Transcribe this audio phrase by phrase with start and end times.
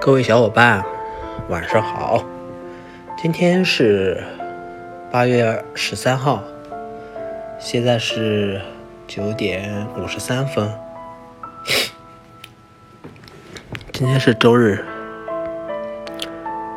[0.00, 0.82] 各位小伙伴，
[1.48, 2.24] 晚上好！
[3.16, 4.22] 今天是
[5.10, 6.42] 八月十三号，
[7.58, 8.60] 现在是
[9.06, 10.72] 九点五十三分。
[13.92, 14.82] 今天是周日，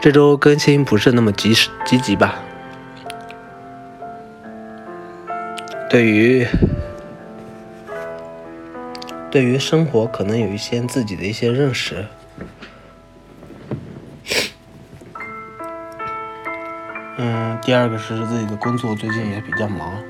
[0.00, 2.36] 这周更新不是那么及时积极吧？
[5.90, 6.46] 对于
[9.30, 12.04] 对于生活，可能有一些自己的一些认识。
[17.16, 20.02] 嗯，第二个是自己的工作最近也比较忙，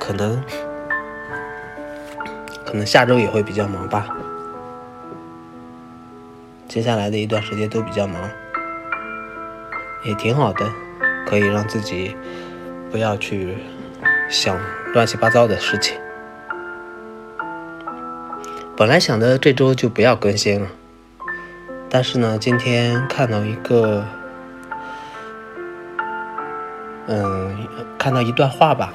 [0.00, 0.42] 可能
[2.66, 4.08] 可能下周也会比较忙吧。
[6.66, 8.28] 接下来的一段时间都比较忙，
[10.04, 10.68] 也挺好的，
[11.28, 12.16] 可以让自己
[12.90, 13.56] 不要去
[14.28, 14.58] 想
[14.94, 16.01] 乱七八糟的事情。
[18.76, 20.68] 本来想着这周就不要更新了，
[21.88, 24.04] 但是呢，今天看到一个。
[27.08, 27.66] 嗯，
[27.98, 28.94] 看到一段话吧，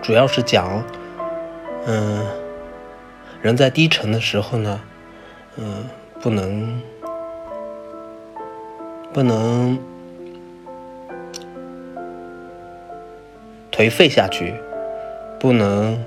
[0.00, 0.84] 主要是讲，
[1.84, 2.24] 嗯，
[3.42, 4.80] 人在低沉的时候呢，
[5.56, 5.84] 嗯，
[6.22, 6.80] 不能
[9.12, 9.76] 不能
[13.72, 14.54] 颓废下去，
[15.40, 16.02] 不能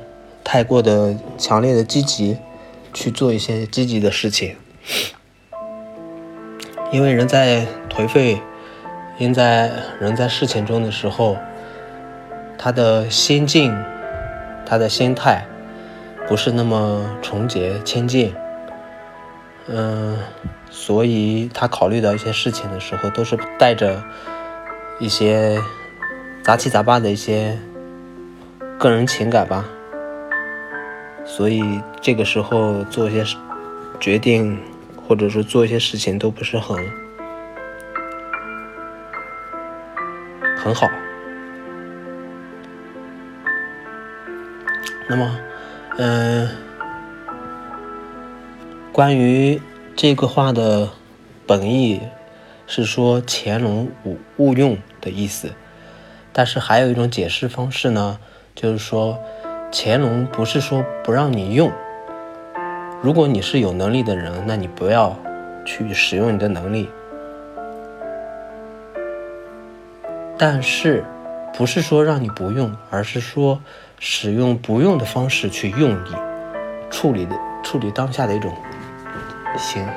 [0.49, 2.37] 太过的强烈的积极
[2.93, 4.55] 去做一些积极的事情，
[6.89, 8.41] 因为人在颓废。
[9.19, 11.35] 因在人在事情中的时候，
[12.55, 13.75] 他的心境、
[14.63, 15.43] 他的心态
[16.27, 18.31] 不是那么纯洁清净，
[19.67, 20.19] 嗯，
[20.69, 24.03] 所以他考虑到一些事情的时候，都是带着
[24.99, 25.59] 一些
[26.43, 27.57] 杂七杂八的一些
[28.77, 29.65] 个人情感吧，
[31.27, 31.61] 所以
[32.01, 33.23] 这个时候做一些
[33.99, 34.57] 决定，
[35.07, 36.75] 或者说做一些事情都不是很。
[40.57, 40.87] 很好。
[45.07, 45.39] 那么，
[45.97, 46.49] 嗯，
[48.91, 49.61] 关于
[49.95, 50.89] 这个话的
[51.45, 52.01] 本意
[52.65, 55.51] 是说潜龙勿勿用的意思，
[56.33, 58.19] 但是还有一种解释方式呢，
[58.53, 59.17] 就是说
[59.79, 61.71] 乾隆不是说不让你用，
[62.99, 65.15] 如果你是有能力的人，那你不要
[65.63, 66.89] 去使用你的能力。
[70.35, 71.03] 但是，
[71.55, 73.61] 不是说让你不用，而是说
[73.99, 76.15] 使用不用的方式去用你
[76.89, 78.51] 处理的处理当下的一种
[79.59, 79.87] 行，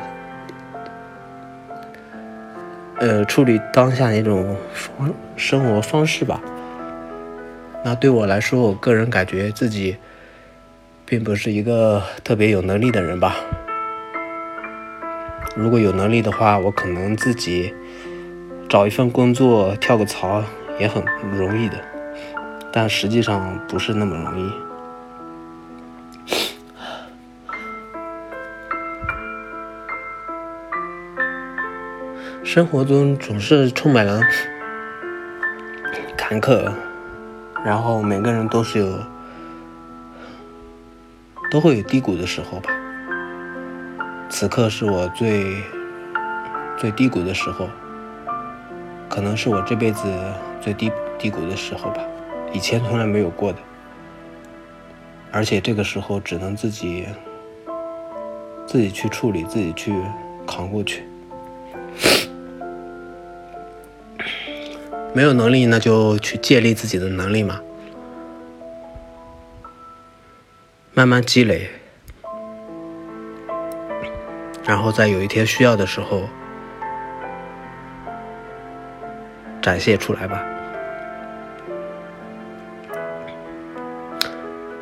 [2.98, 6.38] 呃，处理当下的一种方生活方式吧。
[7.84, 9.96] 那对我来说，我个人感觉自己
[11.04, 13.36] 并不是一个特别有能力的人吧。
[15.56, 17.74] 如果有能力的话，我可能自己。
[18.68, 20.44] 找一份工作跳个槽
[20.78, 21.04] 也很
[21.36, 21.74] 容易的，
[22.72, 24.52] 但实际上不是那么容易。
[32.44, 34.20] 生活中总是充满了
[36.16, 36.72] 坎坷，
[37.64, 38.98] 然后每个人都是有
[41.50, 42.70] 都会有低谷的时候吧。
[44.28, 45.62] 此刻是我最
[46.78, 47.68] 最低谷的时候。
[49.08, 50.08] 可能是我这辈子
[50.60, 50.88] 最低
[51.18, 52.00] 低谷的时候吧，
[52.52, 53.58] 以前从来没有过的，
[55.32, 57.08] 而且这个时候只能自己
[58.68, 59.92] 自己去处理，自己去
[60.46, 61.02] 扛过去。
[65.12, 67.60] 没有能力，那就去建立自己的能力嘛，
[70.94, 71.68] 慢慢积累，
[74.64, 76.28] 然后在有一天需要的时候。
[79.62, 80.42] 展现出来吧。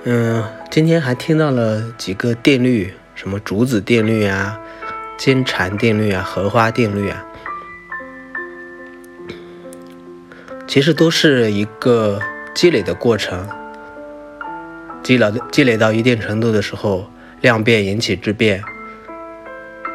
[0.04, 4.56] 嗯，今天还听到了几个定律，什么竹子定律啊、
[5.16, 7.26] 金蝉定律啊、荷花定律啊，
[10.68, 12.20] 其实都是一个
[12.54, 13.48] 积累的过程。
[15.02, 17.10] 积累积累到一定程度的时候，
[17.40, 18.62] 量变引起质变，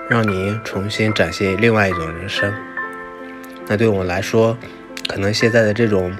[0.09, 2.51] 让你重新展现另外一种人生。
[3.67, 4.57] 那对我来说，
[5.07, 6.11] 可能现在的这种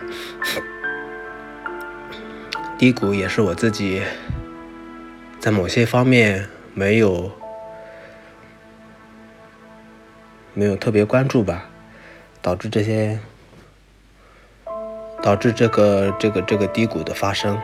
[2.78, 4.04] 低谷，也是我自己
[5.40, 7.32] 在某些方面没有
[10.54, 11.66] 没有特别关注吧，
[12.44, 13.18] 导致这些
[15.24, 17.58] 导致这个这个这个低谷的发生。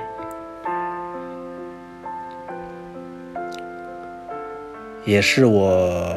[5.03, 6.15] 也是我，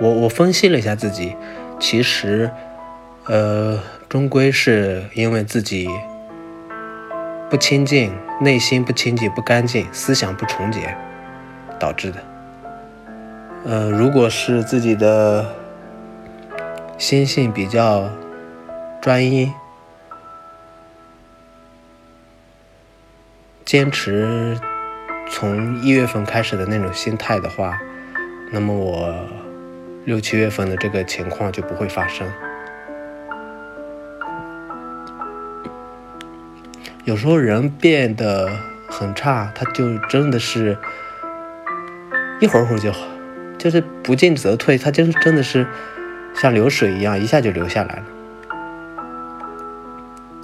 [0.00, 1.34] 我我分析了一下自己，
[1.80, 2.50] 其实，
[3.24, 5.88] 呃，终归是因为自己
[7.50, 10.94] 不清净，内心不清净、不干净，思想不纯洁
[11.80, 12.20] 导致的。
[13.64, 15.46] 呃，如果是自己的
[16.98, 18.08] 心性比较
[19.00, 19.50] 专一。
[23.66, 24.56] 坚持
[25.28, 27.76] 从一月份开始的那种心态的话，
[28.52, 29.12] 那么我
[30.04, 32.24] 六七月份的这个情况就不会发生。
[37.04, 38.48] 有时候人变得
[38.86, 40.78] 很差，他就真的是
[42.38, 43.00] 一会儿会儿就好，
[43.58, 45.66] 就是不进则退，他就是真的是
[46.36, 48.04] 像流水一样，一下就流下来了。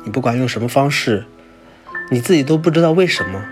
[0.02, 1.24] 你不管用什么方式。
[2.12, 3.42] 你自己都不知道为什么，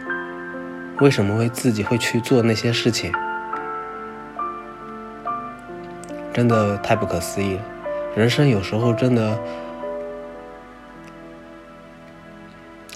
[1.00, 3.10] 为什么会自己会去做那些事情，
[6.30, 7.62] 真的太不可思议了。
[8.14, 9.38] 人生有时候真的，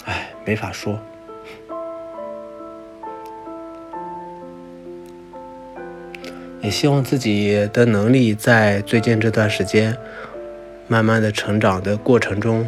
[0.04, 1.00] 哎，没法说。
[6.60, 9.96] 也希望自己的能力在最近这段时间，
[10.88, 12.66] 慢慢的成长的过程中。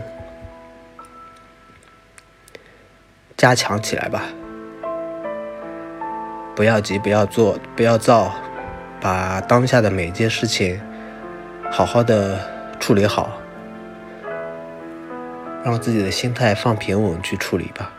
[3.37, 4.23] 加强起来吧，
[6.55, 8.35] 不要急，不要做，不要躁，
[8.99, 10.81] 把当下的每一件事情
[11.71, 12.41] 好好的
[12.81, 13.39] 处理好，
[15.63, 17.93] 让自己的心态放平稳去处理吧。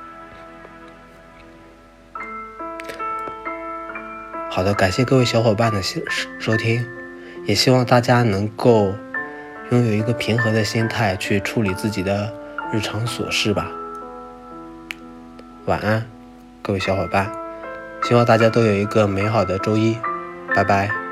[4.49, 6.01] 好的，感谢各位小伙伴的收
[6.39, 6.83] 收听，
[7.45, 8.95] 也希望大家能够
[9.69, 12.33] 拥有一个平和的心态去处理自己的
[12.73, 13.71] 日常琐事吧。
[15.67, 16.05] 晚安，
[16.61, 17.29] 各位小伙伴，
[18.03, 19.97] 希望大家都有一个美好的周一，
[20.55, 21.06] 拜拜。